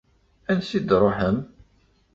Ansi 0.51 0.79
d-truḥem? 0.81 1.37